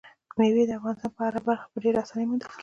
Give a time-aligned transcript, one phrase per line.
[0.37, 2.59] مېوې د افغانستان په هره برخه کې په ډېرې اسانۍ موندل کېږي.